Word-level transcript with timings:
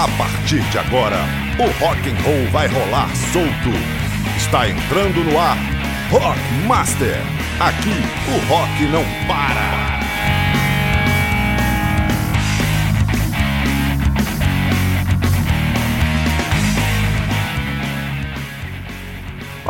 A 0.00 0.08
partir 0.16 0.62
de 0.70 0.78
agora, 0.78 1.18
o 1.58 1.84
rock 1.84 2.08
and 2.08 2.16
roll 2.22 2.50
vai 2.50 2.66
rolar 2.68 3.14
solto. 3.14 3.68
Está 4.34 4.66
entrando 4.66 5.22
no 5.22 5.38
ar, 5.38 5.58
Rock 6.10 6.40
Master. 6.66 7.18
Aqui 7.60 8.02
o 8.26 8.48
rock 8.48 8.82
não 8.86 9.04
para. 9.28 9.89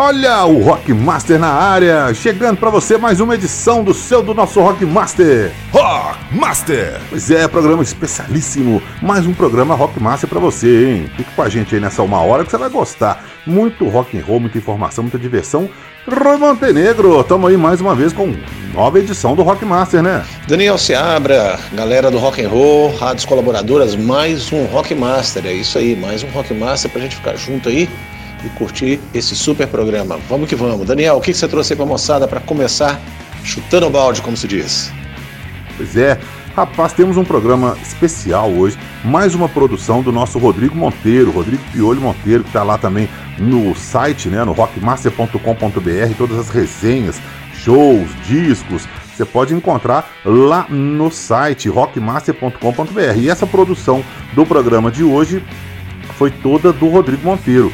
Olha 0.03 0.47
o 0.47 0.63
Rock 0.63 0.95
Master 0.95 1.39
na 1.39 1.51
área, 1.53 2.15
chegando 2.15 2.57
para 2.57 2.71
você 2.71 2.97
mais 2.97 3.21
uma 3.21 3.35
edição 3.35 3.85
do 3.85 3.93
seu 3.93 4.23
do 4.23 4.33
nosso 4.33 4.59
Rock 4.59 4.83
Master. 4.87 5.53
Rock 5.71 6.35
Master. 6.35 6.99
Pois 7.11 7.31
é, 7.31 7.47
programa 7.47 7.83
especialíssimo, 7.83 8.83
mais 9.03 9.27
um 9.27 9.35
programa 9.35 9.75
Rock 9.75 10.03
Master 10.03 10.27
para 10.27 10.41
você, 10.41 10.87
hein? 10.87 11.11
Fique 11.19 11.31
com 11.37 11.43
a 11.43 11.51
gente 11.51 11.75
aí 11.75 11.81
nessa 11.83 12.03
uma 12.03 12.19
hora 12.23 12.47
que 12.47 12.51
você 12.51 12.57
vai 12.57 12.71
gostar. 12.71 13.23
Muito 13.47 13.87
rock 13.91 14.19
and 14.19 14.25
roll, 14.25 14.41
muita 14.41 14.57
informação, 14.57 15.05
muita 15.05 15.19
diversão. 15.19 15.69
Roy 16.09 16.39
Montenegro, 16.39 17.23
tamo 17.25 17.47
aí 17.47 17.59
mais 17.59 17.83
uma 17.83 17.95
vez 17.95 18.11
com 18.11 18.35
nova 18.73 18.99
edição 18.99 19.37
do 19.37 19.43
Rock 19.43 19.67
Master, 19.67 20.03
né? 20.03 20.25
Daniel 20.49 20.79
Seabra, 20.79 21.61
galera 21.75 22.11
do 22.11 22.17
Rock 22.17 22.43
and 22.43 22.49
Roll, 22.49 22.97
rádios 22.97 23.27
colaboradoras, 23.27 23.95
mais 23.97 24.51
um 24.51 24.65
Rock 24.65 24.95
Master, 24.95 25.45
é 25.45 25.53
isso 25.53 25.77
aí, 25.77 25.95
mais 25.95 26.23
um 26.23 26.29
Rock 26.29 26.55
Master 26.55 26.91
pra 26.91 27.03
gente 27.03 27.17
ficar 27.17 27.37
junto 27.37 27.69
aí 27.69 27.87
e 28.45 28.49
curtir 28.51 29.01
esse 29.15 29.35
super 29.35 29.67
programa. 29.67 30.19
Vamos 30.29 30.49
que 30.49 30.57
vamos. 30.57 30.87
Daniel, 30.87 31.17
o 31.17 31.21
que 31.21 31.33
você 31.33 31.49
trouxe 31.49 31.73
aí 31.73 31.77
pra 31.77 31.87
moçada 31.87 32.27
para 32.27 32.41
começar 32.41 33.01
chutando 33.45 33.87
o 33.87 33.91
balde, 33.91 34.23
como 34.23 34.37
se 34.37 34.47
diz? 34.47 34.93
Pois 35.77 35.97
é, 35.97 36.19
rapaz, 36.55 36.93
temos 36.93 37.17
um 37.17 37.25
programa 37.25 37.77
especial 37.83 38.51
hoje, 38.51 38.79
mais 39.05 39.35
uma 39.35 39.49
produção 39.49 40.03
do 40.03 40.13
nosso 40.13 40.39
Rodrigo 40.39 40.75
Monteiro, 40.75 41.31
Rodrigo 41.31 41.63
Piolho 41.73 42.01
Monteiro, 42.01 42.43
que 42.43 42.51
está 42.51 42.63
lá 42.63 42.77
também 42.77 43.09
no 43.39 43.75
site, 43.75 44.29
né, 44.29 44.45
no 44.45 44.53
rockmaster.com.br, 44.53 46.15
todas 46.19 46.39
as 46.39 46.51
resenhas, 46.51 47.21
shows, 47.55 48.09
discos, 48.27 48.87
você 49.21 49.25
pode 49.27 49.55
encontrar 49.55 50.11
lá 50.25 50.67
no 50.71 51.11
site 51.11 51.69
rockmaster.com.br. 51.69 53.19
E 53.19 53.29
essa 53.29 53.47
produção 53.47 54.03
do 54.33 54.47
programa 54.47 54.91
de 54.91 55.05
hoje 55.05 55.45
foi 56.17 56.31
toda 56.31 56.73
do 56.73 56.89
Rodrigo 56.89 57.23
Monteiro. 57.27 57.71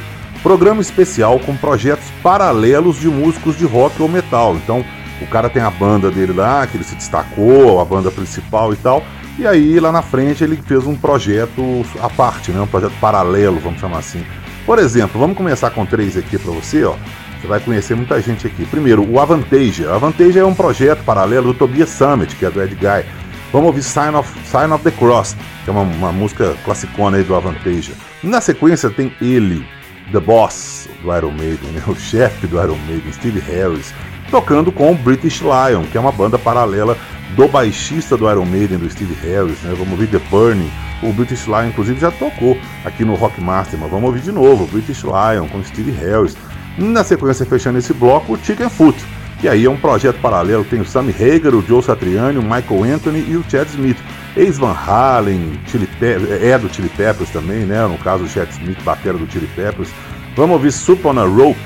Programa 0.46 0.80
especial 0.80 1.40
com 1.40 1.56
projetos 1.56 2.08
paralelos 2.22 3.00
de 3.00 3.08
músicos 3.08 3.58
de 3.58 3.64
rock 3.64 4.00
ou 4.00 4.08
metal. 4.08 4.54
Então, 4.54 4.84
o 5.20 5.26
cara 5.26 5.50
tem 5.50 5.60
a 5.60 5.68
banda 5.68 6.08
dele 6.08 6.32
lá, 6.32 6.64
que 6.68 6.76
ele 6.76 6.84
se 6.84 6.94
destacou, 6.94 7.80
a 7.80 7.84
banda 7.84 8.12
principal 8.12 8.72
e 8.72 8.76
tal. 8.76 9.02
E 9.40 9.44
aí, 9.44 9.80
lá 9.80 9.90
na 9.90 10.02
frente, 10.02 10.44
ele 10.44 10.54
fez 10.64 10.86
um 10.86 10.94
projeto 10.94 11.84
à 12.00 12.08
parte, 12.08 12.52
né? 12.52 12.60
um 12.60 12.66
projeto 12.68 12.92
paralelo, 13.00 13.58
vamos 13.58 13.80
chamar 13.80 13.98
assim. 13.98 14.24
Por 14.64 14.78
exemplo, 14.78 15.18
vamos 15.18 15.36
começar 15.36 15.70
com 15.70 15.84
três 15.84 16.16
aqui 16.16 16.38
para 16.38 16.52
você, 16.52 16.84
ó. 16.84 16.94
Você 17.40 17.48
vai 17.48 17.58
conhecer 17.58 17.96
muita 17.96 18.22
gente 18.22 18.46
aqui. 18.46 18.64
Primeiro, 18.66 19.04
o 19.04 19.18
Avantasia. 19.18 19.92
Avantasia 19.92 20.42
é 20.42 20.46
um 20.46 20.54
projeto 20.54 21.02
paralelo 21.02 21.52
do 21.52 21.58
Tobias 21.58 21.90
Summit, 21.90 22.36
que 22.36 22.46
é 22.46 22.50
do 22.52 22.62
Ed 22.62 22.72
Guy. 22.76 23.04
Vamos 23.52 23.66
ouvir 23.66 23.82
Sign 23.82 24.14
of, 24.14 24.32
Sign 24.44 24.72
of 24.72 24.84
the 24.84 24.92
Cross, 24.92 25.36
que 25.64 25.70
é 25.70 25.72
uma, 25.72 25.82
uma 25.82 26.12
música 26.12 26.54
classicona 26.64 27.16
aí 27.16 27.24
do 27.24 27.34
Avantasia. 27.34 27.94
Na 28.22 28.40
sequência 28.40 28.88
tem 28.88 29.12
ele, 29.20 29.66
The 30.12 30.20
Boss 30.20 30.88
do 31.02 31.16
Iron 31.16 31.32
Maiden, 31.32 31.70
né? 31.72 31.82
o 31.88 31.94
chefe 31.94 32.46
do 32.46 32.62
Iron 32.62 32.78
Maiden, 32.86 33.12
Steve 33.12 33.40
Harris, 33.40 33.92
tocando 34.30 34.70
com 34.70 34.92
o 34.92 34.94
British 34.94 35.40
Lion, 35.40 35.84
que 35.90 35.96
é 35.96 36.00
uma 36.00 36.12
banda 36.12 36.38
paralela 36.38 36.96
do 37.34 37.48
baixista 37.48 38.16
do 38.16 38.30
Iron 38.30 38.44
Maiden, 38.44 38.78
do 38.78 38.90
Steve 38.90 39.14
Harris. 39.14 39.60
Né? 39.62 39.74
Vamos 39.76 39.92
ouvir 39.92 40.08
The 40.08 40.20
Burning. 40.30 40.70
O 41.02 41.12
British 41.12 41.46
Lion, 41.46 41.66
inclusive, 41.66 42.00
já 42.00 42.10
tocou 42.10 42.56
aqui 42.84 43.04
no 43.04 43.14
Rock 43.14 43.40
Master, 43.40 43.78
mas 43.78 43.90
vamos 43.90 44.06
ouvir 44.06 44.22
de 44.22 44.32
novo 44.32 44.64
o 44.64 44.66
British 44.66 45.02
Lion 45.02 45.46
com 45.48 45.62
Steve 45.62 45.90
Harris. 45.90 46.36
Na 46.78 47.04
sequência, 47.04 47.44
fechando 47.44 47.78
esse 47.78 47.92
bloco, 47.92 48.32
o 48.32 48.38
Chicken 48.38 48.68
Foot, 48.68 48.98
que 49.40 49.48
aí 49.48 49.66
é 49.66 49.70
um 49.70 49.76
projeto 49.76 50.20
paralelo, 50.20 50.64
tem 50.64 50.80
o 50.80 50.84
Sammy 50.84 51.12
Hagar, 51.12 51.54
o 51.54 51.62
Joe 51.62 51.82
Satriani, 51.82 52.38
o 52.38 52.42
Michael 52.42 52.94
Anthony 52.94 53.26
e 53.28 53.36
o 53.36 53.44
Chad 53.48 53.68
Smith. 53.68 53.98
Ex-Van 54.36 54.72
Halen, 54.72 55.58
Chili 55.66 55.88
é 56.00 56.58
do 56.58 56.72
Chili 56.72 56.90
Peppers 56.90 57.30
também, 57.30 57.64
né? 57.64 57.86
No 57.86 57.96
caso, 57.98 58.24
o 58.24 58.28
Chad 58.28 58.50
Smith, 58.50 58.82
batera 58.82 59.16
do 59.16 59.30
Chili 59.30 59.48
Peppers. 59.56 59.88
Vamos 60.36 60.54
ouvir 60.56 60.72
Sup 60.72 61.04
on 61.06 61.18
a 61.18 61.24
Rope. 61.24 61.58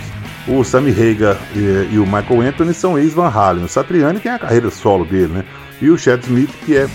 O 0.49 0.65
Sammy 0.65 0.91
Hagar 0.91 1.37
e, 1.55 1.89
e, 1.93 1.99
o 1.99 2.07
Michael 2.07 2.41
Anthony 2.41 2.73
são 2.73 2.99
ex-Van 2.99 3.29
Halen. 3.29 3.65
O 3.65 3.69
Satriani 3.69 4.21
tem 4.21 4.33
a 4.33 4.39
carreira 4.39 4.71
solo 4.71 5.05
dele, 5.05 5.33
né? 5.33 5.45
E 5.83 5.91
o 5.91 5.99
Chad 5.99 6.23
Smith, 6.23 6.51
que 6.65 6.77
é 6.77 6.89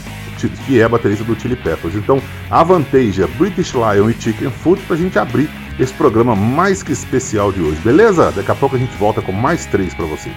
que 0.66 0.80
é 0.80 0.88
baterista 0.88 1.24
do 1.24 1.40
Chili 1.40 1.56
Peppers. 1.56 1.96
Então, 1.96 2.22
Avantasia, 2.50 3.28
British 3.38 3.74
Lion 3.74 4.10
e 4.10 4.14
Chicken 4.14 4.50
Food 4.50 4.82
pra 4.84 4.96
gente 4.96 5.18
abrir 5.18 5.50
esse 5.80 5.94
programa 5.94 6.36
mais 6.36 6.84
que 6.84 6.92
especial 6.92 7.52
de 7.52 7.62
hoje, 7.62 7.80
beleza? 7.82 8.32
Daqui 8.32 8.52
a 8.52 8.56
pouco 8.56 8.76
a 8.76 8.80
gente 8.80 8.96
volta 8.98 9.22
com 9.22 9.32
mais 9.32 9.66
três 9.66 9.94
para 9.94 10.06
você. 10.06 10.30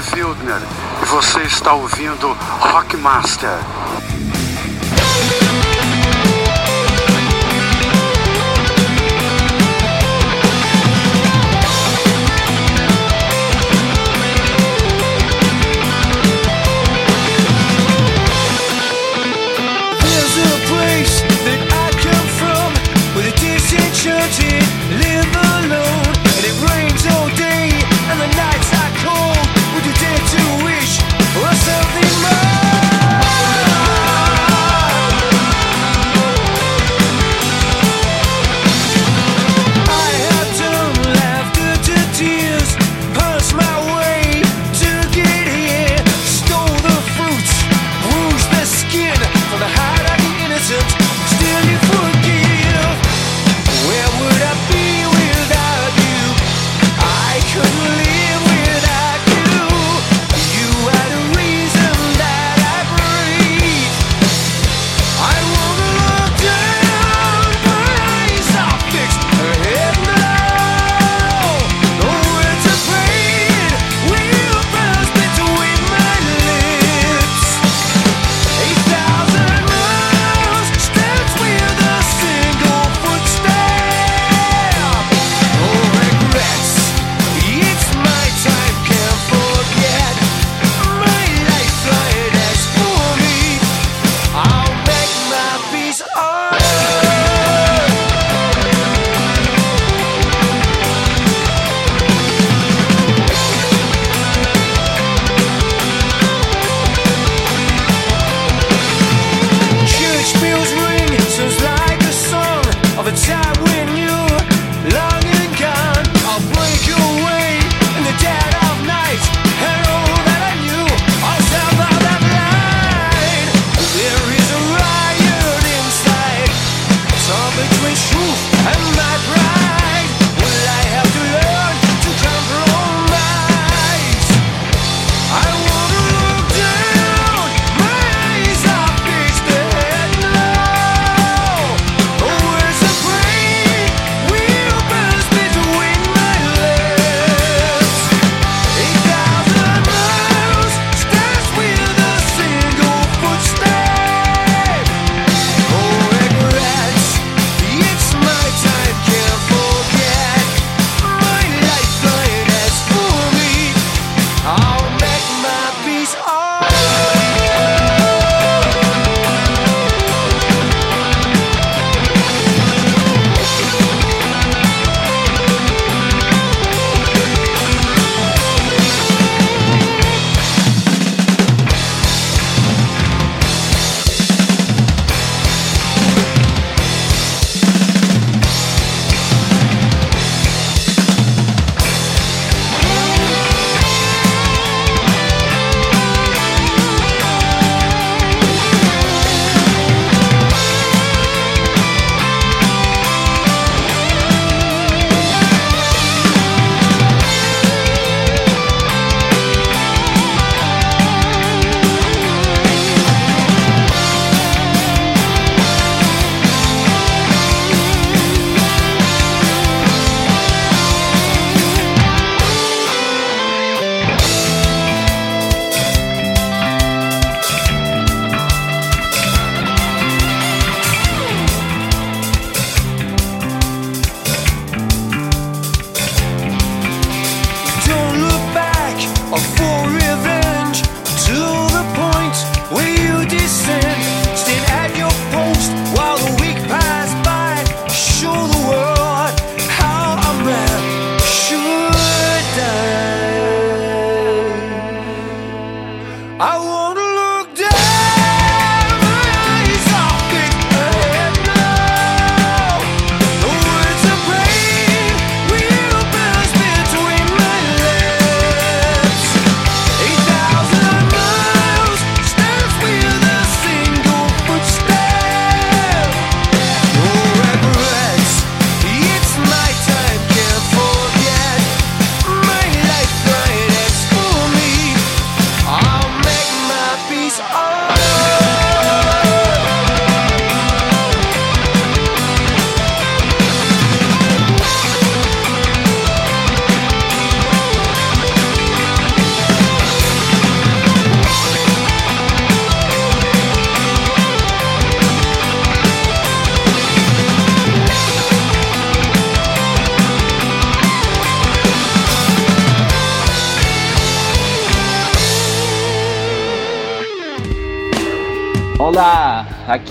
Wildner 0.00 0.60
e 1.02 1.04
você 1.04 1.42
está 1.42 1.74
ouvindo 1.74 2.36
Rockmaster. 2.60 3.58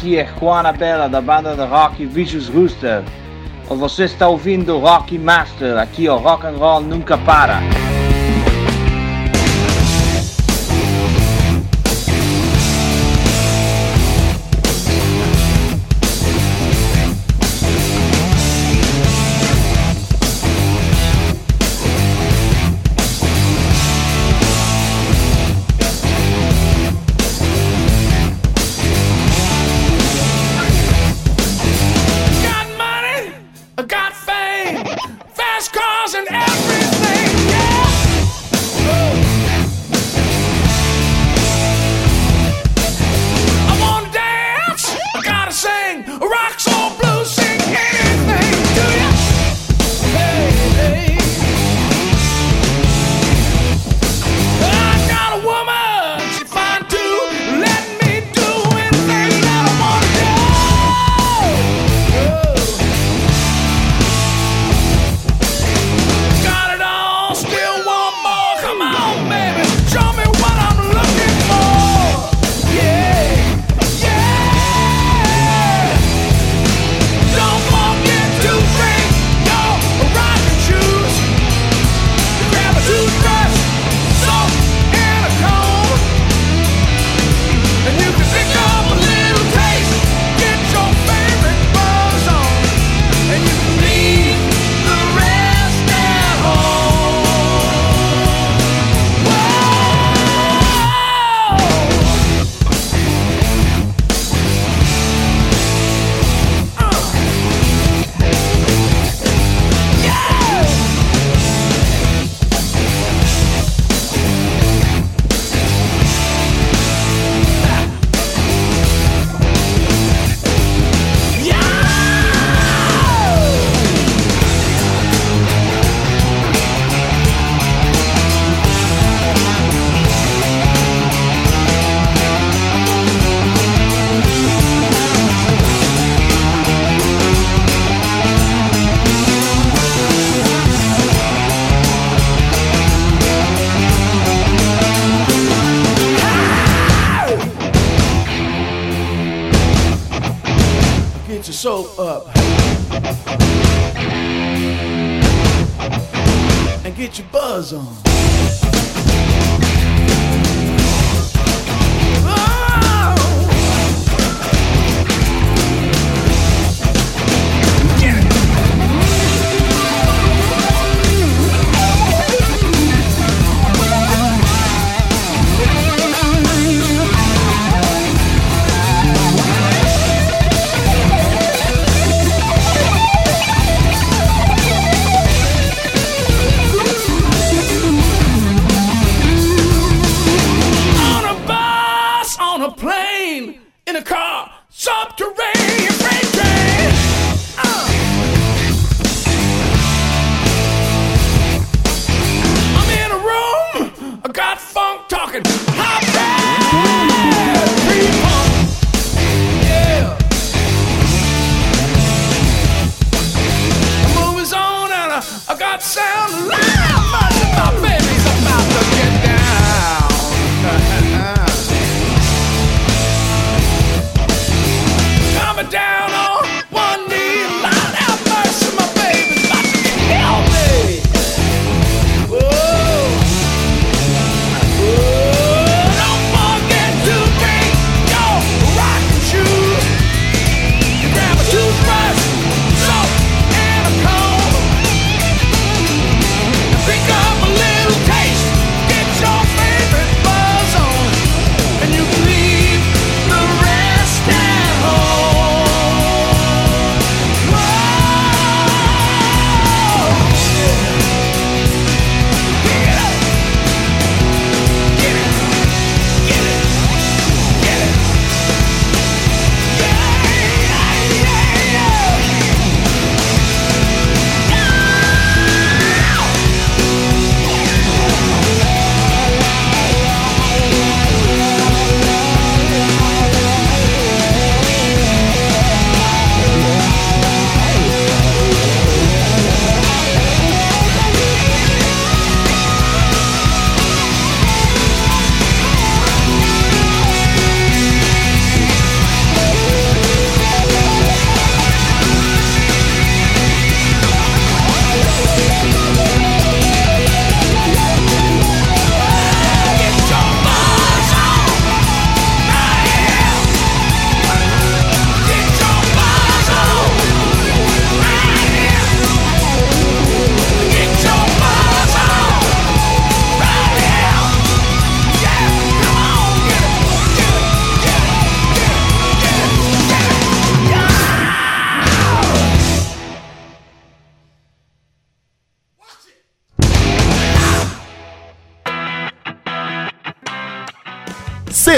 Aqui 0.09 0.17
é 0.17 0.27
Juana 0.39 0.71
Bela 0.71 1.07
da 1.07 1.21
banda 1.21 1.55
de 1.55 1.63
rock 1.63 2.03
Vicious 2.05 2.47
Rooster. 2.47 3.03
Você 3.67 4.05
está 4.05 4.27
ouvindo 4.27 4.79
Rock 4.79 5.19
Master, 5.19 5.77
aqui 5.77 6.09
o 6.09 6.17
rock 6.17 6.47
and 6.47 6.57
roll 6.57 6.81
nunca 6.81 7.15
para. 7.19 7.78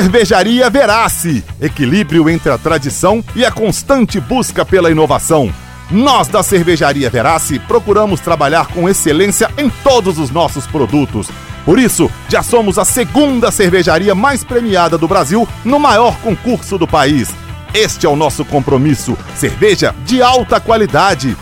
Cervejaria 0.02 0.68
Verace 0.68 1.44
equilíbrio 1.62 2.28
entre 2.28 2.52
a 2.52 2.58
tradição 2.58 3.24
e 3.36 3.46
a 3.46 3.52
constante 3.52 4.20
busca 4.20 4.66
pela 4.66 4.90
inovação. 4.90 5.54
Nós 5.92 6.28
da 6.28 6.42
Cervejaria 6.42 7.08
Verace 7.08 7.60
procuramos 7.60 8.20
trabalhar 8.20 8.66
com 8.70 8.90
excelência 8.90 9.52
em 9.60 9.70
todos 9.70 10.18
os 10.18 10.32
nossos 10.32 10.66
produtos. 10.66 11.28
Por 11.64 11.78
isso, 11.78 12.10
já 12.28 12.42
somos 12.42 12.80
a 12.80 12.84
segunda 12.84 13.52
cervejaria 13.52 14.16
mais 14.16 14.44
premiada 14.44 14.98
do 14.98 15.08
Brasil 15.08 15.48
no 15.64 15.78
maior 15.78 16.18
concurso 16.22 16.80
do 16.80 16.88
país. 16.88 17.30
Este 17.72 18.08
é 18.08 18.10
o 18.10 18.16
nosso 18.16 18.44
compromisso: 18.44 19.16
cerveja 19.36 19.94
de 20.04 20.20
alta 20.24 20.60
qualidade. 20.60 21.38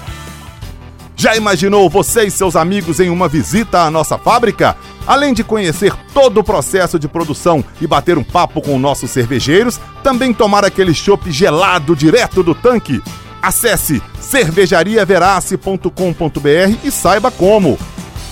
Já 1.16 1.34
imaginou 1.34 1.90
você 1.90 2.26
e 2.26 2.32
seus 2.32 2.58
amigos 2.58 3.00
em 3.00 3.10
uma 3.10 3.30
visita 3.30 3.84
à 3.84 3.90
nossa 3.90 4.18
fábrica? 4.18 4.76
Além 5.10 5.34
de 5.34 5.44
conhecer 5.44 5.92
todo 6.14 6.40
o 6.40 6.44
processo 6.44 7.00
de 7.00 7.08
produção 7.08 7.66
e 7.82 7.88
bater 7.88 8.16
um 8.16 8.24
papo 8.24 8.62
com 8.62 8.78
nossos 8.78 9.10
cervejeiros, 9.10 9.82
também 10.04 10.32
tomar 10.32 10.64
aquele 10.64 10.94
chopp 10.94 11.32
gelado 11.32 11.96
direto 11.96 12.44
do 12.44 12.54
tanque? 12.54 13.02
Acesse 13.42 14.04
cervejariaverace.com.br 14.22 16.78
e 16.84 16.92
saiba 16.92 17.32
como. 17.32 17.76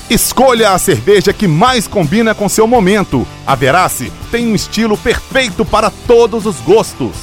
Escolha 0.08 0.70
a 0.70 0.78
cerveja 0.78 1.34
que 1.34 1.48
mais 1.48 1.88
combina 1.88 2.36
com 2.36 2.48
seu 2.48 2.68
momento. 2.68 3.28
A 3.48 3.56
Verace 3.56 4.14
tem 4.30 4.46
um 4.46 4.54
estilo 4.54 4.96
perfeito 4.96 5.66
para 5.66 5.90
todos 6.06 6.46
os 6.46 6.58
gostos. 6.58 7.16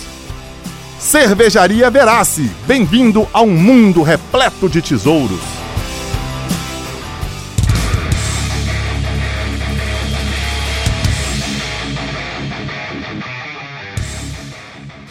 Cervejaria 0.99 1.89
Verace, 1.91 2.51
bem-vindo 2.67 3.29
a 3.33 3.41
um 3.41 3.53
mundo 3.53 4.03
repleto 4.03 4.69
de 4.69 4.83
tesouros. 4.83 5.64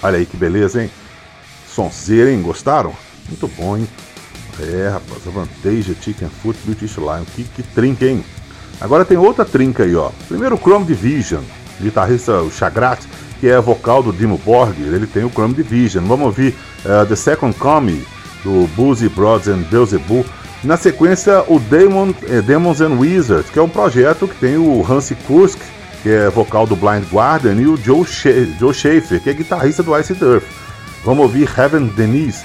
Olha 0.03 0.17
aí 0.17 0.25
que 0.25 0.35
beleza, 0.35 0.83
hein? 0.83 0.91
Sonzeira, 1.65 2.29
hein? 2.29 2.41
Gostaram? 2.41 2.93
Muito 3.29 3.47
bom, 3.47 3.77
hein? 3.77 3.87
É, 4.59 4.89
rapaz, 4.89 5.25
a 5.25 5.31
Vantage 5.31 5.95
Chicken 6.01 6.29
Foot 6.41 6.59
British 6.65 6.97
Lion. 6.97 7.23
Que, 7.33 7.45
que 7.45 7.63
trinca, 7.63 8.05
hein? 8.05 8.23
Agora 8.81 9.05
tem 9.05 9.17
outra 9.17 9.45
trinca 9.45 9.83
aí, 9.83 9.95
ó. 9.95 10.11
Primeiro 10.27 10.55
o 10.55 10.57
Chrome 10.57 10.85
Division, 10.85 11.41
guitarrista 11.79 12.41
o 12.41 12.51
Chagrat, 12.51 13.01
que 13.39 13.47
é 13.47 13.59
vocal 13.61 14.03
do 14.03 14.11
Dimo 14.11 14.37
Borg, 14.37 14.77
ele 14.77 15.07
tem 15.07 15.23
o 15.23 15.29
Chrome 15.29 15.53
Division. 15.53 16.03
Vamos 16.05 16.25
ouvir 16.25 16.53
uh, 16.85 17.05
The 17.07 17.15
Second 17.15 17.57
Coming, 17.57 18.03
do 18.43 18.67
Boozy 18.75 19.07
Brothers 19.07 19.47
and 19.47 19.63
Beelzebub. 19.69 20.25
Na 20.63 20.75
sequência, 20.77 21.43
o 21.47 21.59
Demon, 21.59 22.13
eh, 22.23 22.41
Demons 22.41 22.79
and 22.79 22.97
Wizards, 22.97 23.49
que 23.49 23.59
é 23.59 23.61
um 23.61 23.67
projeto 23.67 24.27
que 24.27 24.35
tem 24.35 24.57
o 24.57 24.85
Hansi 24.89 25.13
Kursk, 25.27 25.59
que 26.03 26.09
é 26.09 26.29
vocal 26.29 26.67
do 26.67 26.75
Blind 26.75 27.05
Guardian, 27.11 27.55
e 27.55 27.65
o 27.65 27.77
Joe, 27.77 28.05
Joe 28.59 28.73
Schaefer, 28.73 29.23
que 29.23 29.29
é 29.29 29.33
guitarrista 29.33 29.81
do 29.81 29.97
Ice 29.97 30.13
Earth. 30.21 30.43
Vamos 31.05 31.23
ouvir 31.23 31.49
Heaven 31.57 31.87
Denise. 31.87 32.43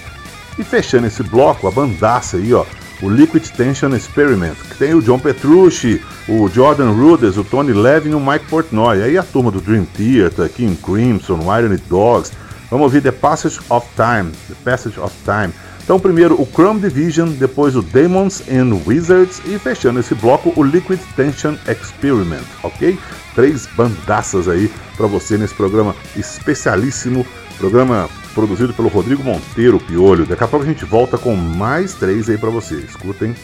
E 0.57 0.65
fechando 0.65 1.09
esse 1.09 1.23
bloco, 1.25 1.67
a 1.67 1.71
bandaça 1.71 2.37
aí, 2.37 2.55
ó, 2.55 2.65
o 3.03 3.09
Liquid 3.09 3.45
Tension 3.51 3.95
Experiment, 3.95 4.55
que 4.55 4.77
tem 4.77 4.95
o 4.95 5.03
John 5.03 5.19
Petrucci, 5.19 6.01
o 6.29 6.49
Jordan 6.49 6.93
Rudess, 6.93 7.37
o 7.37 7.45
Tony 7.45 7.73
Levin 7.73 8.11
e 8.11 8.15
o 8.15 8.21
Mike 8.21 8.47
Portnoy. 8.47 9.03
Aí 9.03 9.19
a 9.19 9.23
turma 9.23 9.51
do 9.51 9.61
Dream 9.61 9.85
Theater, 9.85 10.49
King 10.49 10.77
Crimson, 10.77 11.41
Iron 11.59 11.77
Dogs. 11.89 12.33
Vamos 12.71 12.85
ouvir 12.85 13.01
The 13.01 13.13
Passage 13.13 13.61
of 13.71 13.87
Time, 13.97 14.33
The 14.49 14.55
Passage 14.65 14.99
of 14.99 15.15
Time. 15.25 15.53
Então, 15.89 15.99
primeiro 15.99 16.35
o 16.39 16.45
Chrome 16.45 16.83
Division, 16.83 17.31
depois 17.31 17.75
o 17.75 17.81
Demons 17.81 18.43
and 18.47 18.79
Wizards 18.87 19.41
e 19.47 19.59
fechando 19.59 19.99
esse 19.99 20.15
bloco 20.15 20.53
o 20.55 20.63
Liquid 20.63 21.01
Tension 21.17 21.55
Experiment, 21.67 22.45
ok? 22.63 22.99
Três 23.35 23.67
bandaças 23.75 24.49
aí 24.49 24.71
para 24.99 25.07
você 25.07 25.39
nesse 25.39 25.55
programa 25.55 25.97
especialíssimo, 26.15 27.27
programa 27.57 28.07
produzido 28.35 28.75
pelo 28.75 28.89
Rodrigo 28.89 29.25
Monteiro 29.25 29.81
Piolho. 29.81 30.27
Daqui 30.27 30.45
a 30.45 30.47
pouco 30.47 30.67
a 30.67 30.69
gente 30.69 30.85
volta 30.85 31.17
com 31.17 31.35
mais 31.35 31.95
três 31.95 32.29
aí 32.29 32.37
para 32.37 32.51
você. 32.51 32.75
Escutem. 32.75 33.35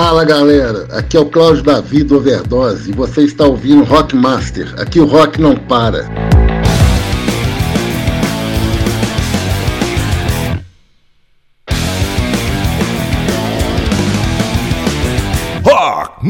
Fala 0.00 0.24
galera, 0.24 0.86
aqui 0.96 1.16
é 1.16 1.20
o 1.20 1.26
Cláudio 1.26 1.64
Davi 1.64 2.04
do 2.04 2.18
Overdose 2.18 2.88
e 2.88 2.94
você 2.94 3.22
está 3.22 3.44
ouvindo 3.44 3.82
Rock 3.82 4.14
Master. 4.14 4.72
Aqui 4.80 5.00
o 5.00 5.04
rock 5.04 5.40
não 5.40 5.56
para. 5.56 6.04
Rock 15.64 16.24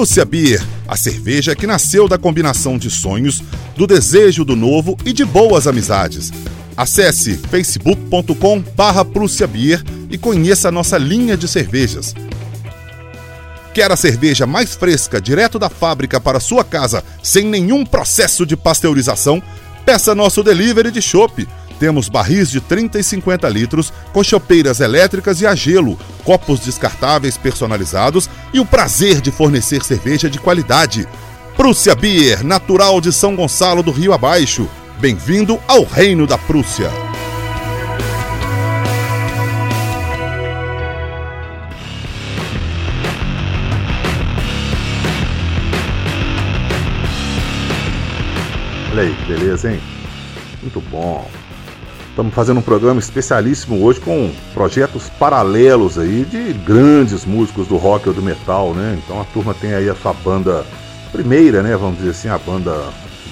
Prússia 0.00 0.24
Beer, 0.24 0.66
a 0.88 0.96
cerveja 0.96 1.54
que 1.54 1.66
nasceu 1.66 2.08
da 2.08 2.16
combinação 2.16 2.78
de 2.78 2.88
sonhos, 2.88 3.42
do 3.76 3.86
desejo 3.86 4.46
do 4.46 4.56
novo 4.56 4.96
e 5.04 5.12
de 5.12 5.26
boas 5.26 5.66
amizades. 5.66 6.32
Acesse 6.74 7.36
facebook.com 7.36 8.64
barra 8.74 9.04
Beer 9.04 9.84
e 10.10 10.16
conheça 10.16 10.68
a 10.68 10.72
nossa 10.72 10.96
linha 10.96 11.36
de 11.36 11.46
cervejas. 11.46 12.14
Quer 13.74 13.92
a 13.92 13.96
cerveja 13.96 14.46
mais 14.46 14.74
fresca 14.74 15.20
direto 15.20 15.58
da 15.58 15.68
fábrica 15.68 16.18
para 16.18 16.40
sua 16.40 16.64
casa, 16.64 17.04
sem 17.22 17.44
nenhum 17.44 17.84
processo 17.84 18.46
de 18.46 18.56
pasteurização? 18.56 19.42
Peça 19.84 20.14
nosso 20.14 20.42
delivery 20.42 20.90
de 20.90 21.02
chopp. 21.02 21.46
Temos 21.80 22.10
barris 22.10 22.50
de 22.50 22.60
30 22.60 22.98
e 22.98 23.02
50 23.02 23.48
litros, 23.48 23.90
com 24.12 24.22
chopeiras 24.22 24.80
elétricas 24.80 25.40
e 25.40 25.46
a 25.46 25.54
gelo, 25.54 25.98
copos 26.24 26.60
descartáveis 26.60 27.38
personalizados 27.38 28.28
e 28.52 28.60
o 28.60 28.66
prazer 28.66 29.22
de 29.22 29.30
fornecer 29.30 29.82
cerveja 29.82 30.28
de 30.28 30.38
qualidade. 30.38 31.08
Prússia 31.56 31.94
Beer, 31.94 32.44
natural 32.44 33.00
de 33.00 33.10
São 33.10 33.34
Gonçalo 33.34 33.82
do 33.82 33.90
Rio 33.90 34.12
Abaixo. 34.12 34.68
Bem-vindo 35.00 35.58
ao 35.66 35.82
Reino 35.84 36.26
da 36.26 36.36
Prússia. 36.36 36.90
Olha 48.92 49.02
aí, 49.04 49.16
beleza, 49.26 49.72
hein? 49.72 49.80
Muito 50.60 50.82
bom. 50.82 51.26
Estamos 52.20 52.34
fazendo 52.34 52.58
um 52.58 52.62
programa 52.62 53.00
especialíssimo 53.00 53.82
hoje 53.82 53.98
com 53.98 54.30
projetos 54.52 55.08
paralelos 55.18 55.98
aí 55.98 56.26
de 56.30 56.52
grandes 56.52 57.24
músicos 57.24 57.66
do 57.66 57.78
rock 57.78 58.10
ou 58.10 58.14
do 58.14 58.20
metal, 58.20 58.74
né? 58.74 59.00
Então 59.02 59.18
a 59.18 59.24
turma 59.24 59.54
tem 59.54 59.72
aí 59.72 59.88
a 59.88 59.94
sua 59.94 60.12
banda 60.12 60.62
primeira, 61.10 61.62
né? 61.62 61.74
Vamos 61.78 61.96
dizer 61.96 62.10
assim, 62.10 62.28
a 62.28 62.36
banda 62.36 62.76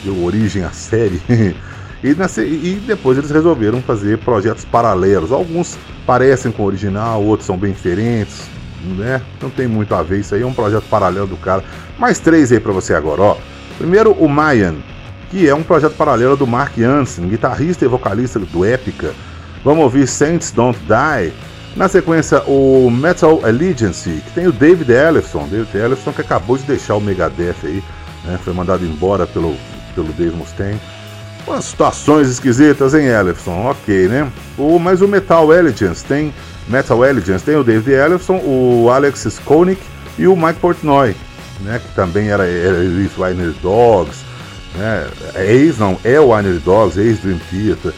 deu 0.03 0.25
origem 0.25 0.65
à 0.65 0.71
série. 0.71 1.21
e, 2.03 2.09
e 2.09 2.83
depois 2.87 3.19
eles 3.19 3.31
resolveram 3.31 3.83
fazer 3.83 4.17
projetos 4.21 4.65
paralelos. 4.65 5.33
Alguns 5.33 5.77
parecem 6.07 6.51
com 6.51 6.63
o 6.63 6.67
original, 6.67 7.23
outros 7.23 7.47
são 7.47 7.59
bem 7.59 7.73
diferentes, 7.73 8.49
né? 8.97 9.21
Não 9.43 9.51
tem 9.51 9.69
muito 9.69 9.95
a 9.95 10.03
ver 10.03 10.21
isso 10.21 10.35
aí, 10.35 10.41
é 10.41 10.47
um 10.47 10.55
projeto 10.55 10.85
paralelo 10.85 11.27
do 11.27 11.37
cara. 11.37 11.63
Mais 11.99 12.21
três 12.21 12.51
aí 12.51 12.59
para 12.59 12.73
você 12.73 12.95
agora, 12.95 13.21
ó. 13.21 13.37
Primeiro, 13.77 14.13
o 14.13 14.27
Mayan 14.27 14.77
que 15.31 15.49
é 15.49 15.55
um 15.55 15.63
projeto 15.63 15.95
paralelo 15.95 16.37
do 16.37 16.47
Mark 16.47 16.77
Jansen, 16.77 17.29
guitarrista 17.29 17.85
e 17.85 17.89
vocalista 17.89 18.39
do 18.39 18.65
Epica. 18.65 19.13
Vamos 19.65 19.85
ouvir 19.85 20.07
Saints 20.07 20.51
Don't 20.51 20.79
Die. 20.81 21.33
Na 21.77 21.89
sequência, 21.89 22.43
o 22.47 22.91
Metal 22.91 23.41
Allegiance, 23.45 24.23
que 24.25 24.33
tem 24.33 24.47
o 24.47 24.53
David 24.53 24.91
Ellefson. 24.91 25.47
David 25.49 25.77
Ellefson 25.77 26.13
que 26.13 26.23
acabou 26.23 26.57
de 26.57 26.65
deixar 26.65 26.97
o 26.97 27.01
Megadeth 27.01 27.57
aí, 27.63 27.83
né? 28.25 28.39
foi 28.43 28.53
mandado 28.53 28.85
embora 28.85 29.27
pelo, 29.27 29.55
pelo 29.95 30.09
Dave 30.15 30.35
Mustaine. 30.35 30.81
Umas 31.47 31.67
situações 31.67 32.29
esquisitas, 32.29 32.95
hein, 32.95 33.07
Ellefson? 33.07 33.71
Ok, 33.71 34.09
né? 34.09 34.31
O, 34.57 34.79
mas 34.79 35.01
o 35.01 35.09
Metal 35.09 35.51
Allegiance 35.51 36.05
tem 36.05 36.33
Metal 36.69 37.03
Allegiance 37.03 37.45
tem 37.45 37.57
o 37.57 37.65
David 37.65 37.93
Ellefson, 37.93 38.37
o 38.45 38.91
Alex 38.91 39.25
Skonik 39.25 39.81
e 40.19 40.27
o 40.27 40.37
Mike 40.37 40.61
Portnoy, 40.61 41.17
né? 41.61 41.81
Que 41.83 41.95
também 41.95 42.29
era, 42.29 42.47
era 42.47 42.79
Winer 42.79 43.55
Dogs, 43.63 44.21
né? 44.75 45.09
É 45.35 45.53
ex 45.53 45.79
não, 45.79 45.99
é 46.05 46.19
o 46.21 46.35
Winer 46.35 46.59
Dogs, 46.61 46.99
ex 47.01 47.21
Dream 47.21 47.39
Theater. 47.51 47.93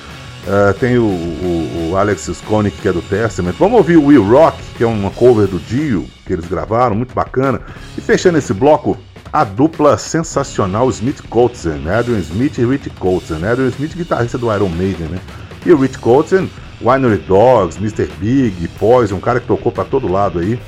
Uh, 0.47 0.73
tem 0.79 0.97
o, 0.97 1.03
o, 1.03 1.91
o, 1.91 1.97
Alex 1.97 2.27
Skonik, 2.29 2.77
que 2.81 2.89
é 2.89 2.93
do 2.93 3.03
Testament. 3.03 3.53
Vamos 3.59 3.77
ouvir 3.77 3.99
o 3.99 4.07
Will 4.07 4.27
Rock, 4.27 4.57
que 4.77 4.83
é 4.83 4.87
uma 4.87 5.11
cover 5.11 5.47
do 5.47 5.59
Dio, 5.59 6.07
que 6.27 6.33
eles 6.33 6.47
gravaram, 6.47 6.97
muito 6.97 7.15
bacana. 7.15 7.61
E 7.97 8.01
fechando 8.01 8.39
esse 8.39 8.55
bloco, 8.55 8.97
a 9.33 9.45
dupla 9.45 9.99
sensacional 9.99 10.89
Smith 10.89 11.23
Coulson, 11.29 11.83
Adrian 11.89 12.19
Smith 12.21 12.57
e 12.59 12.65
Rich 12.65 12.91
Coulson. 12.99 13.37
Adrian 13.47 13.69
Smith, 13.69 13.95
guitarrista 13.95 14.39
do 14.39 14.53
Iron 14.53 14.71
Maiden, 14.71 15.09
né? 15.09 15.21
E 15.65 15.73
o 15.73 15.77
Rich 15.77 15.99
Coulson, 15.99 16.49
Winery 16.81 17.19
Dogs, 17.19 17.79
Mr. 17.79 18.09
Big, 18.19 18.67
Poison, 18.79 19.17
um 19.17 19.21
cara 19.21 19.41
que 19.41 19.47
tocou 19.47 19.71
para 19.71 19.85
todo 19.85 20.11
lado 20.11 20.39
aí. 20.39 20.59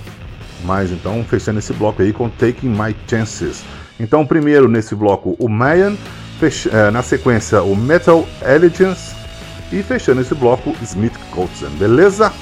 Mas 0.64 0.92
então, 0.92 1.24
fechando 1.24 1.58
esse 1.58 1.72
bloco 1.72 2.02
aí 2.02 2.12
com 2.12 2.28
Taking 2.28 2.68
My 2.68 2.94
Chances. 3.08 3.64
Então, 4.02 4.26
primeiro 4.26 4.68
nesse 4.68 4.96
bloco 4.96 5.36
o 5.38 5.48
Mayan, 5.48 5.96
eh, 6.42 6.90
na 6.90 7.04
sequência 7.04 7.62
o 7.62 7.76
Metal 7.76 8.26
Allegiance 8.44 9.14
e 9.70 9.80
fechando 9.80 10.20
esse 10.20 10.34
bloco 10.34 10.74
Smith 10.82 11.16
Coulson, 11.30 11.70
beleza? 11.78 12.32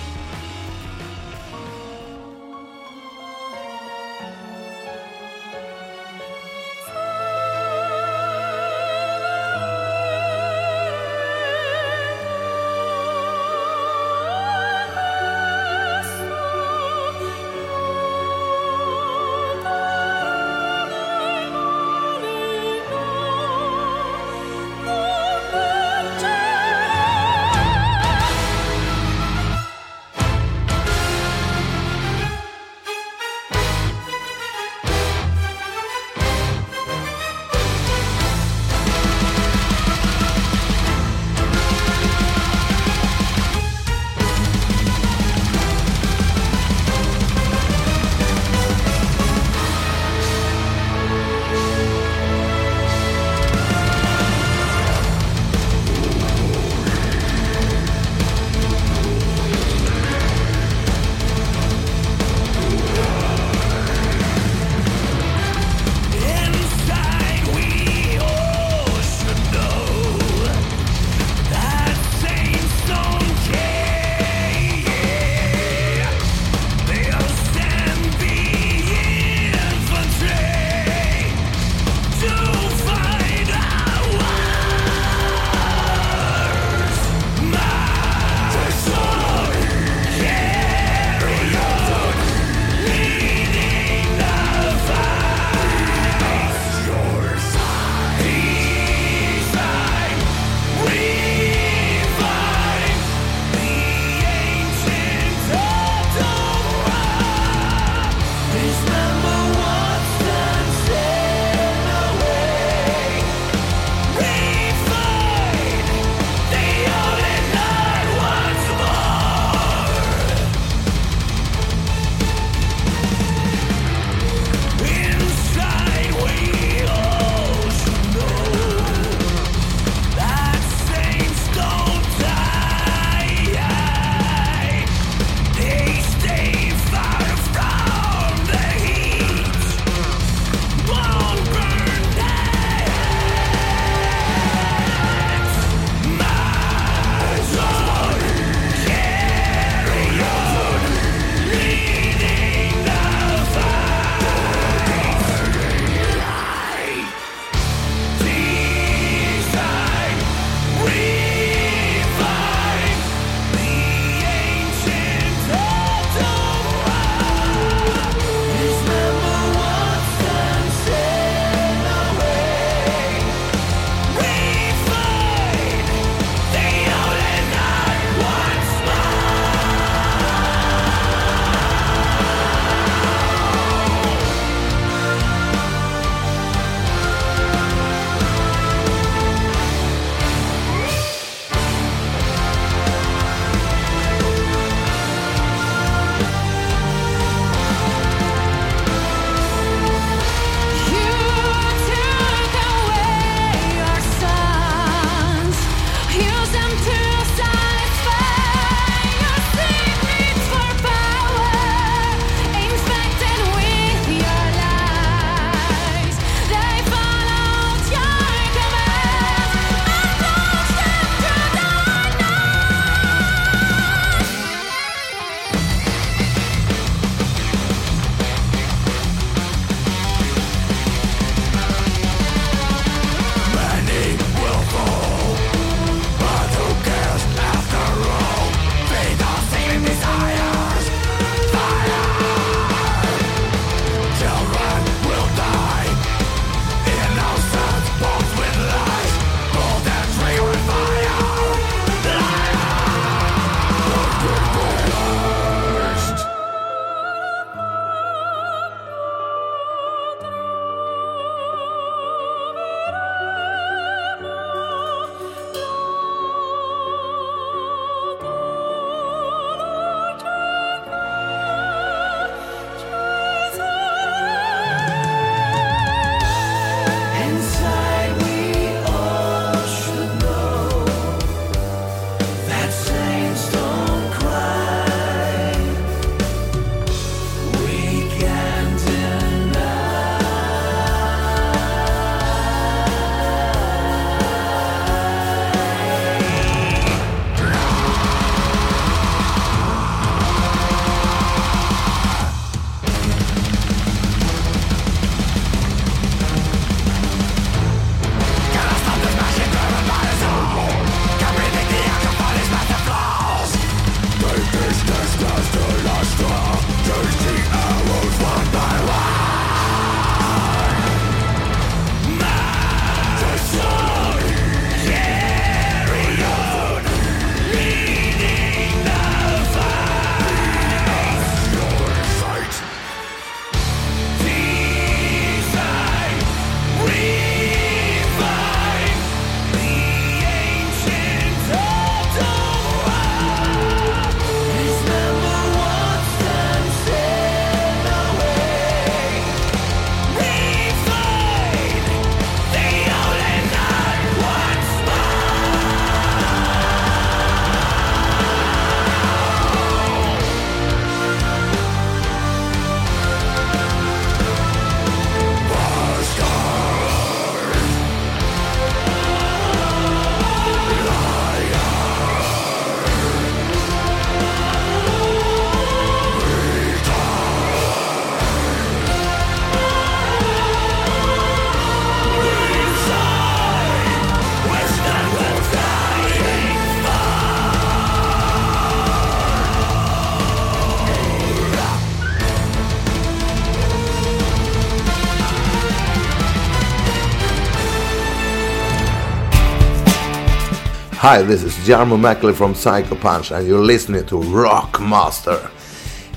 Hi, 401.01 401.23
this 401.23 401.43
is 401.43 401.55
Jarmo 401.67 401.99
Mackley 401.99 402.35
from 402.35 402.55
Psycho 402.55 402.95
Punch, 402.95 403.31
and 403.31 403.47
you're 403.47 403.59
listening 403.59 404.05
to 404.05 404.17
Rockmaster. 404.17 405.51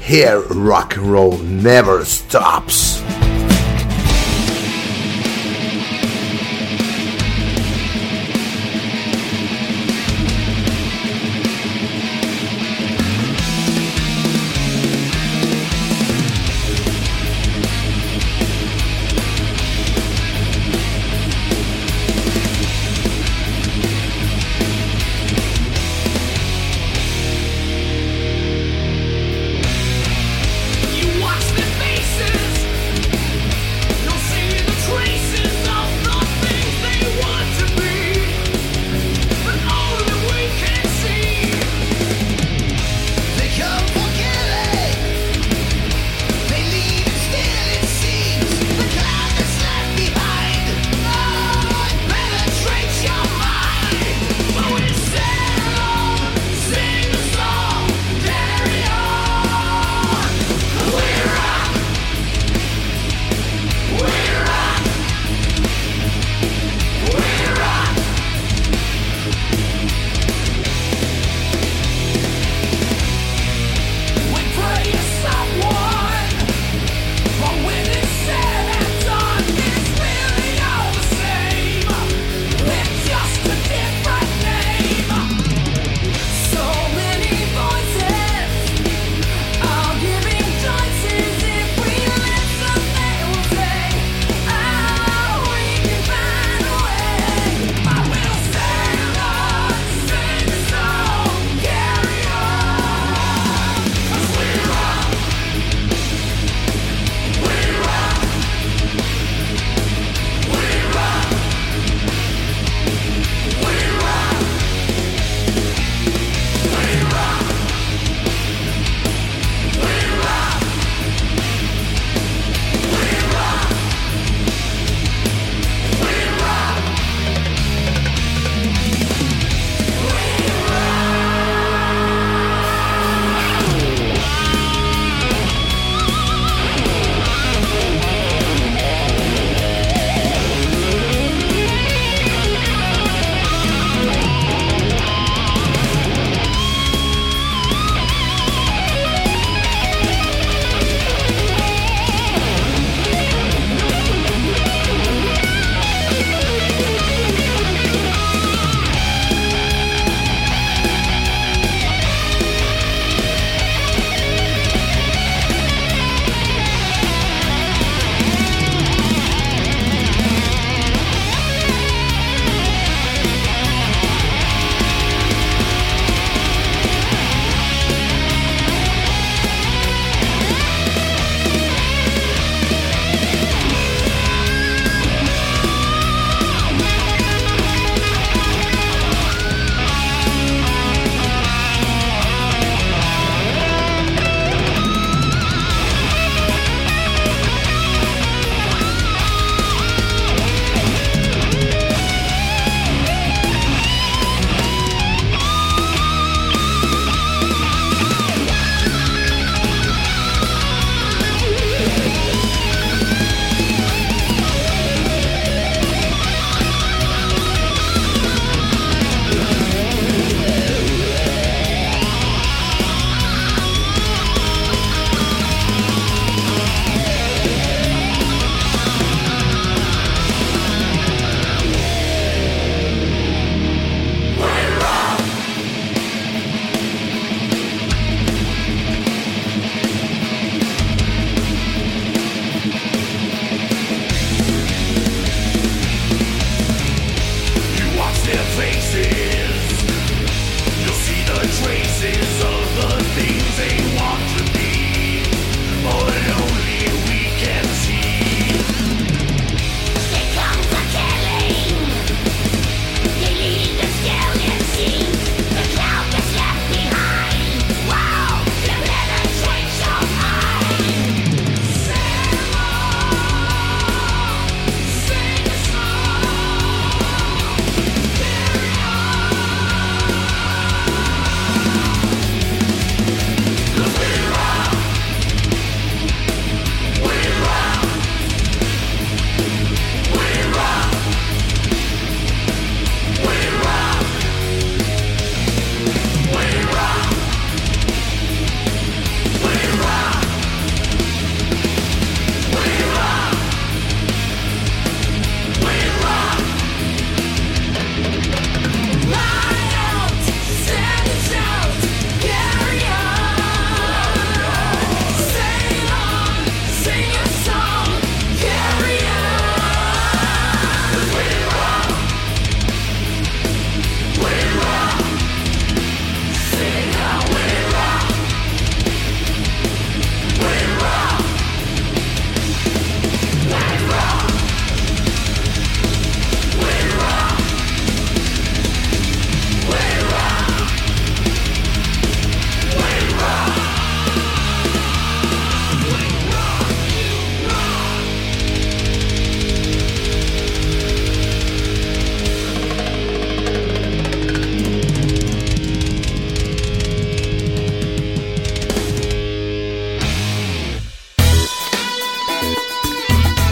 Here, 0.01 0.41
rock 0.41 0.97
and 0.97 1.09
roll 1.09 1.37
never 1.37 2.03
stops. 2.03 3.01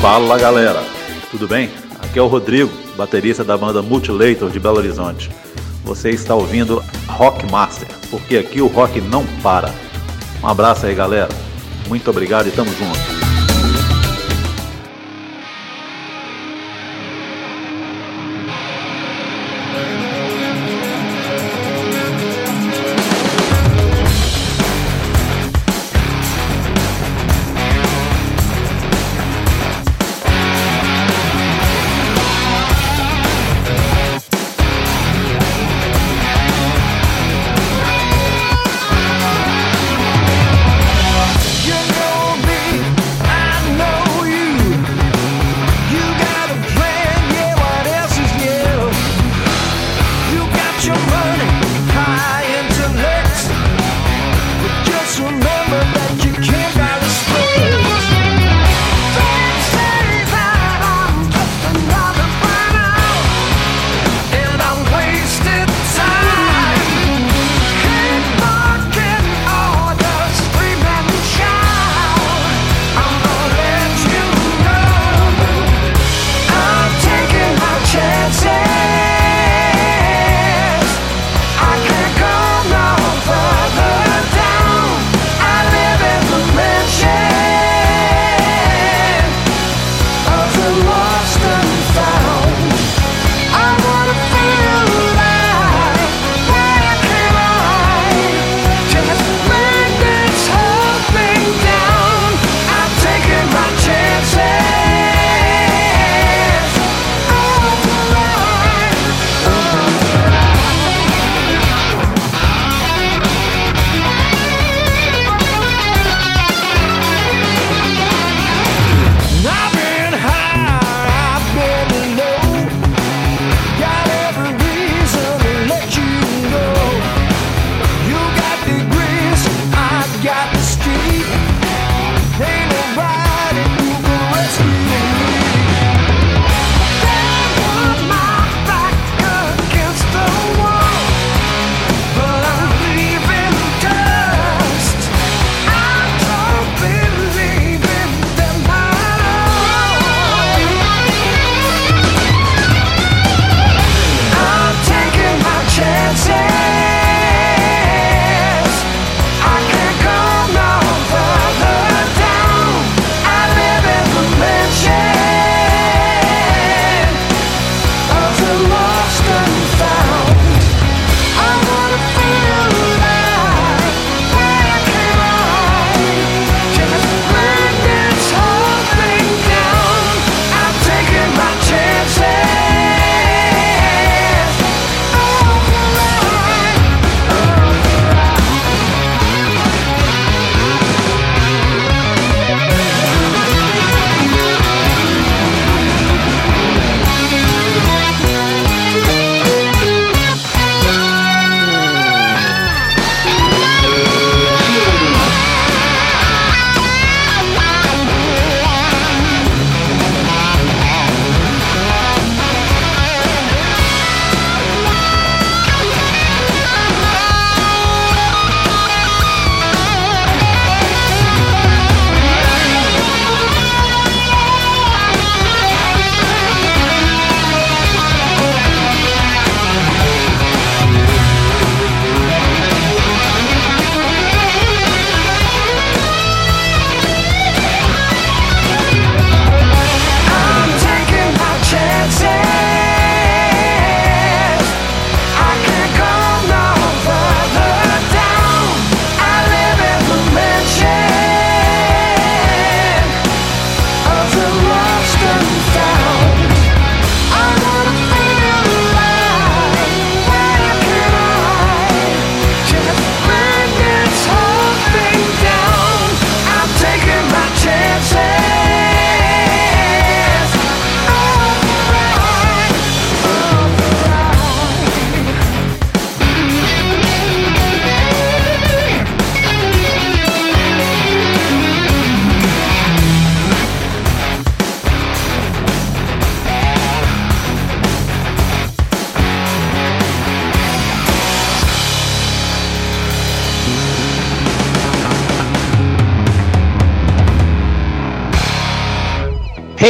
Fala 0.02 0.36
galera, 0.36 0.84
tudo 1.30 1.48
bem? 1.48 1.70
Aqui 2.00 2.18
é 2.18 2.22
o 2.24 2.26
Rodrigo, 2.26 2.72
baterista 2.98 3.44
da 3.44 3.56
banda 3.56 3.84
Multilator 3.84 4.50
de 4.50 4.60
Belo 4.60 4.78
Horizonte. 4.78 5.30
Você 5.84 6.10
está 6.10 6.34
ouvindo 6.34 6.84
Rock 7.08 7.46
Master, 7.52 7.88
porque 8.10 8.36
aqui 8.38 8.64
o 8.64 8.68
rock 8.68 9.00
não 9.00 9.24
para. 9.44 9.72
Um 10.42 10.48
abraço 10.48 10.88
aí 10.88 10.96
galera, 10.96 11.30
muito 11.88 12.10
obrigado 12.10 12.48
e 12.48 12.52
tamo 12.52 12.72
junto. 12.72 13.11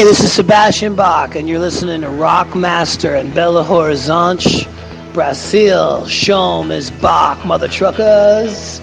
Hey, 0.02 0.08
this 0.08 0.20
is 0.20 0.34
Sebastian 0.34 0.96
Bach, 0.96 1.36
and 1.36 1.48
you're 1.48 1.60
listening 1.60 2.02
to 2.02 2.10
Rock 2.10 2.56
Master 2.56 3.14
and 3.14 3.32
Belo 3.36 3.64
Horizonte, 3.64 4.68
Brazil. 5.14 6.08
Show 6.08 6.64
is 6.72 6.90
Bach, 6.90 7.46
mother 7.46 7.70
truckers. 7.70 8.82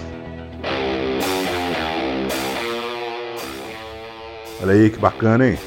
Olha 4.63 4.71
aí 4.71 4.89
que 4.89 4.97
bacana, 4.97 5.45
hein? 5.45 5.59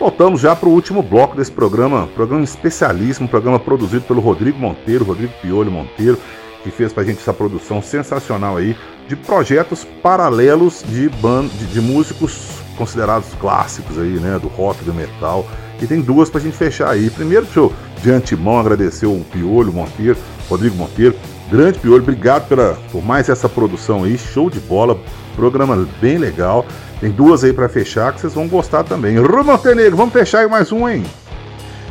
Voltamos 0.00 0.40
já 0.40 0.56
para 0.56 0.68
o 0.68 0.72
último 0.72 1.04
bloco 1.04 1.36
desse 1.36 1.52
programa, 1.52 2.08
programa 2.08 2.42
especialíssimo, 2.42 3.28
programa 3.28 3.60
produzido 3.60 4.02
pelo 4.06 4.20
Rodrigo 4.20 4.58
Monteiro, 4.58 5.04
Rodrigo 5.04 5.32
Piolho 5.40 5.70
Monteiro, 5.70 6.18
que 6.64 6.70
fez 6.72 6.92
para 6.92 7.04
a 7.04 7.06
gente 7.06 7.20
essa 7.20 7.32
produção 7.32 7.80
sensacional 7.80 8.56
aí 8.56 8.76
de 9.06 9.14
projetos 9.14 9.86
paralelos 10.02 10.82
de, 10.84 11.08
band, 11.08 11.46
de, 11.46 11.66
de 11.66 11.80
músicos 11.80 12.55
considerados 12.76 13.28
clássicos 13.40 13.98
aí, 13.98 14.20
né, 14.20 14.38
do 14.40 14.48
rock, 14.48 14.84
do 14.84 14.94
metal. 14.94 15.46
E 15.80 15.86
tem 15.86 16.00
duas 16.00 16.30
pra 16.30 16.40
gente 16.40 16.56
fechar 16.56 16.90
aí. 16.90 17.10
Primeiro, 17.10 17.44
deixa 17.44 17.60
eu 17.60 17.72
de 18.02 18.10
antemão 18.10 18.58
agradecer 18.58 19.06
o 19.06 19.24
Piolho 19.32 19.72
Monteiro, 19.72 20.18
Rodrigo 20.48 20.76
Monteiro. 20.76 21.16
Grande 21.50 21.78
Piolho, 21.78 22.02
obrigado 22.02 22.48
pela, 22.48 22.78
por 22.90 23.04
mais 23.04 23.28
essa 23.28 23.48
produção 23.48 24.04
aí, 24.04 24.18
show 24.18 24.50
de 24.50 24.60
bola, 24.60 24.98
programa 25.34 25.86
bem 26.00 26.18
legal. 26.18 26.64
Tem 27.00 27.10
duas 27.10 27.44
aí 27.44 27.52
para 27.52 27.68
fechar 27.68 28.12
que 28.12 28.20
vocês 28.20 28.34
vão 28.34 28.48
gostar 28.48 28.84
também. 28.84 29.18
Rô 29.18 29.44
Montenegro, 29.44 29.96
vamos 29.96 30.12
fechar 30.12 30.40
aí 30.40 30.48
mais 30.48 30.72
um, 30.72 30.88
hein? 30.88 31.04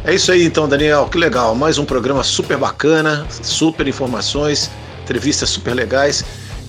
É 0.03 0.13
isso 0.13 0.31
aí 0.31 0.45
então, 0.45 0.67
Daniel, 0.67 1.07
que 1.09 1.17
legal. 1.17 1.55
Mais 1.55 1.77
um 1.77 1.85
programa 1.85 2.23
super 2.23 2.57
bacana, 2.57 3.25
super 3.29 3.87
informações, 3.87 4.69
entrevistas 5.03 5.49
super 5.49 5.73
legais. 5.73 6.23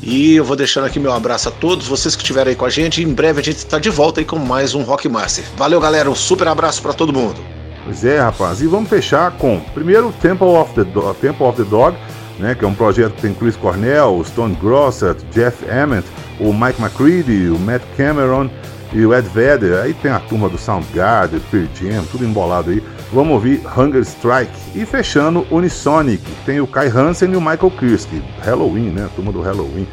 E 0.08 0.36
eu 0.36 0.44
vou 0.44 0.54
deixando 0.54 0.84
aqui 0.84 1.00
meu 1.00 1.12
abraço 1.12 1.48
a 1.48 1.50
todos 1.50 1.88
vocês 1.88 2.14
que 2.14 2.22
estiveram 2.22 2.48
aí 2.48 2.54
com 2.54 2.64
a 2.64 2.70
gente. 2.70 3.02
Em 3.02 3.12
breve 3.12 3.40
a 3.40 3.42
gente 3.42 3.56
está 3.56 3.76
de 3.76 3.90
volta 3.90 4.20
aí 4.20 4.24
com 4.24 4.38
mais 4.38 4.72
um 4.72 4.82
Rock 4.82 5.08
Master. 5.08 5.44
Valeu, 5.56 5.80
galera. 5.80 6.08
Um 6.08 6.14
super 6.14 6.46
abraço 6.46 6.80
para 6.80 6.92
todo 6.92 7.12
mundo. 7.12 7.34
Pois 7.82 8.04
é, 8.04 8.20
rapaz. 8.20 8.62
E 8.62 8.68
vamos 8.68 8.88
fechar 8.88 9.32
com, 9.32 9.58
primeiro, 9.74 10.14
Temple 10.22 10.46
of 10.46 10.72
the, 10.74 10.84
Do 10.84 11.12
Temple 11.14 11.44
of 11.44 11.60
the 11.60 11.68
Dog, 11.68 11.96
né, 12.38 12.54
que 12.54 12.64
é 12.64 12.68
um 12.68 12.74
projeto 12.74 13.14
que 13.14 13.22
tem 13.22 13.34
Chris 13.34 13.56
Cornell, 13.56 14.22
Stone 14.24 14.56
Grossett, 14.62 15.24
Jeff 15.32 15.68
Ament, 15.68 16.04
o 16.38 16.52
Mike 16.52 16.80
McCready, 16.80 17.48
o 17.48 17.58
Matt 17.58 17.82
Cameron 17.96 18.48
e 18.92 19.04
o 19.04 19.12
Ed 19.12 19.28
Vedder. 19.28 19.80
Aí 19.80 19.92
tem 19.92 20.12
a 20.12 20.20
turma 20.20 20.48
do 20.48 20.56
Soundgarden, 20.56 21.40
Pearl 21.50 21.66
Jam, 21.74 22.04
tudo 22.12 22.24
embolado 22.24 22.70
aí. 22.70 22.80
Vamos 23.12 23.34
ouvir 23.34 23.62
Hunger 23.76 24.02
Strike. 24.02 24.52
E 24.74 24.84
fechando, 24.84 25.46
Unisonic. 25.50 26.22
Tem 26.44 26.60
o 26.60 26.66
Kai 26.66 26.88
Hansen 26.88 27.32
e 27.32 27.36
o 27.36 27.40
Michael 27.40 27.70
Kirsky. 27.78 28.22
Halloween, 28.40 28.90
né? 28.90 29.04
A 29.04 29.08
turma 29.08 29.32
do 29.32 29.40
Halloween. 29.40 29.86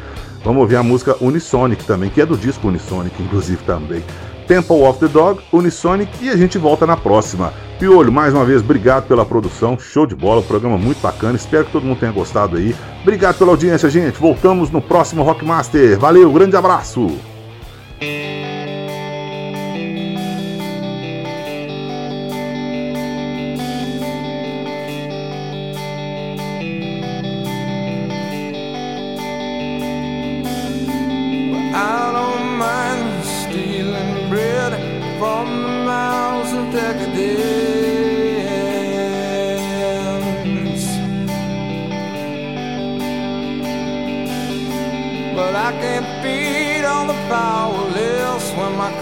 Vamos 0.44 0.60
ouvir 0.60 0.76
a 0.76 0.82
música 0.82 1.16
Unisonic 1.22 1.84
também, 1.84 2.10
que 2.10 2.20
é 2.20 2.26
do 2.26 2.36
disco 2.36 2.68
Unisonic, 2.68 3.14
inclusive 3.22 3.62
também. 3.64 4.02
Temple 4.46 4.82
of 4.82 5.00
the 5.00 5.08
Dog, 5.08 5.40
Unisonic 5.50 6.10
e 6.20 6.28
a 6.28 6.36
gente 6.36 6.58
volta 6.58 6.86
na 6.86 6.98
próxima. 6.98 7.52
Piolho, 7.78 8.12
mais 8.12 8.34
uma 8.34 8.44
vez, 8.44 8.60
obrigado 8.60 9.08
pela 9.08 9.24
produção, 9.24 9.78
show 9.78 10.06
de 10.06 10.14
bola, 10.14 10.42
programa 10.42 10.76
muito 10.76 11.00
bacana, 11.00 11.34
espero 11.34 11.64
que 11.64 11.72
todo 11.72 11.84
mundo 11.84 11.98
tenha 11.98 12.12
gostado 12.12 12.56
aí. 12.56 12.74
Obrigado 13.02 13.38
pela 13.38 13.50
audiência, 13.50 13.88
gente. 13.88 14.18
Voltamos 14.18 14.70
no 14.70 14.82
próximo 14.82 15.22
Rockmaster. 15.22 15.98
Valeu, 15.98 16.30
grande 16.30 16.56
abraço. 16.56 17.18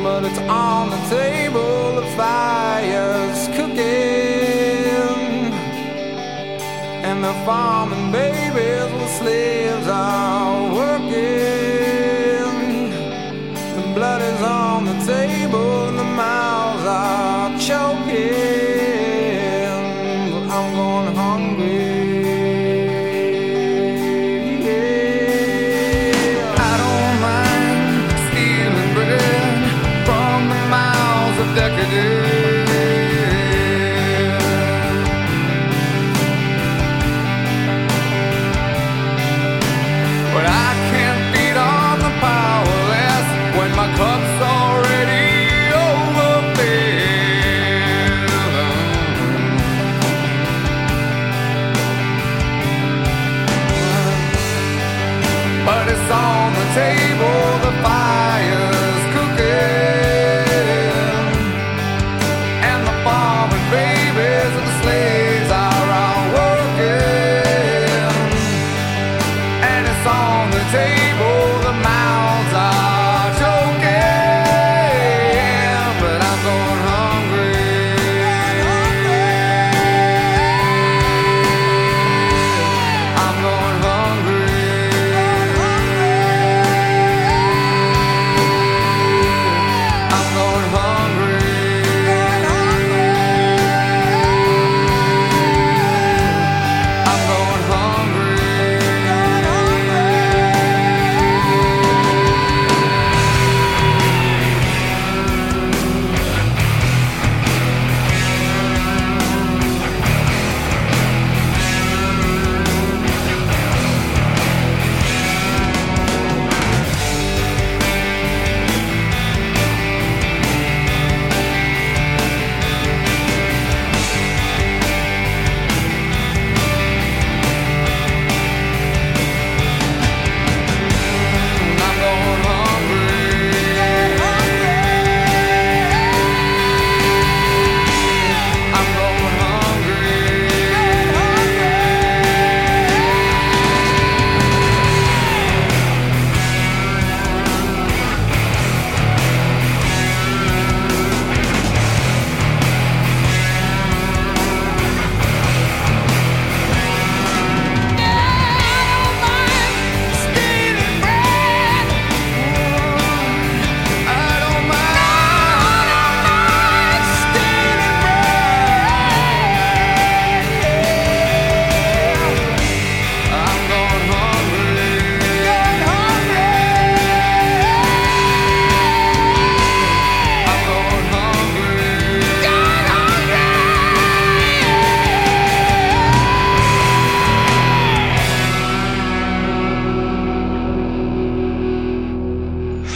but 0.03 0.23
it's 0.25 0.39
on 0.39 0.89
the 0.89 1.01
table, 1.09 1.95
the 2.01 2.07
fire's 2.15 3.47
cooking, 3.57 3.85
and 7.07 7.23
the 7.23 7.33
farming 7.45 8.11
babies 8.11 8.91
with 8.93 9.11
slaves 9.19 9.87
are 9.87 10.73
working. 10.73 11.17
The 13.75 13.85
blood 13.93 14.21
is 14.21 14.41
on 14.41 14.85
the 14.85 14.97
table, 15.05 15.89
and 15.89 15.97
the 15.99 16.03
mouths 16.03 16.85
are 16.85 17.36
talk 17.47 17.61
show 17.61 18.09
is. 18.09 18.76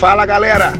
Fala 0.01 0.25
galera, 0.25 0.73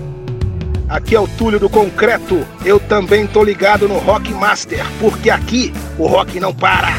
aqui 0.89 1.15
é 1.15 1.19
o 1.19 1.28
Túlio 1.28 1.59
do 1.59 1.69
Concreto. 1.69 2.43
Eu 2.65 2.80
também 2.80 3.28
tô 3.28 3.43
ligado 3.43 3.88
no 3.88 3.99
Rock 3.99 4.34
Master, 4.34 4.84
porque 4.99 5.30
aqui 5.30 5.72
o 5.99 6.07
rock 6.07 6.39
não 6.39 6.51
para. 6.51 6.91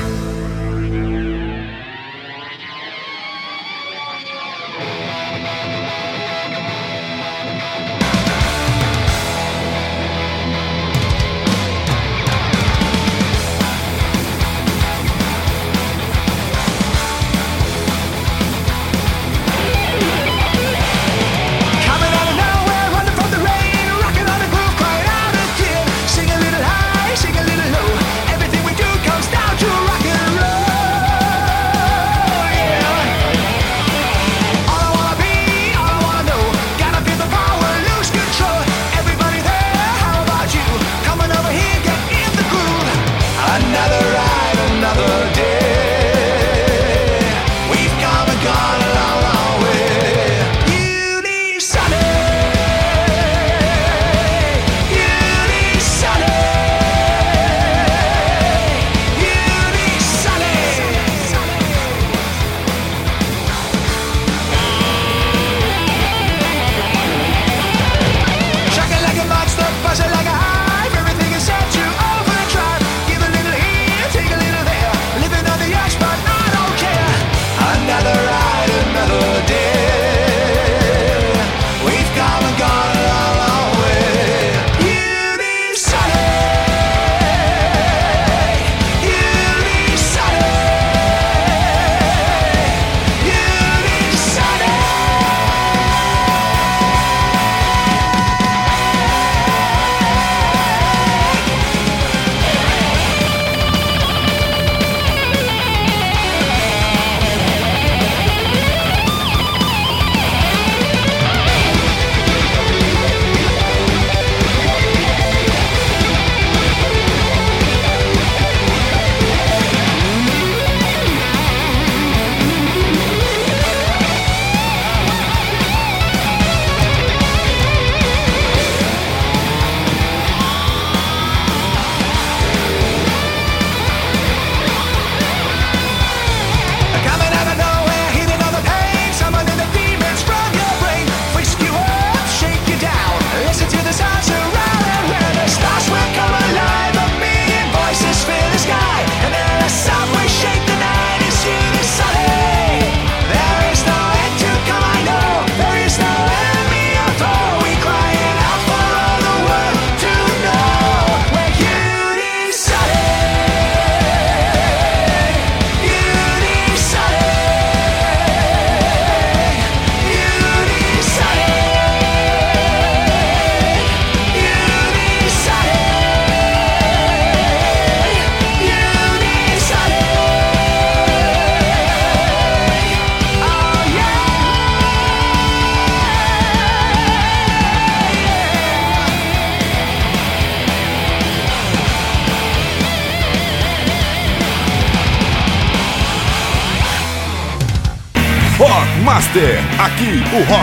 Aqui, 199.82 200.22
o 200.32 200.44
Rock 200.44 200.61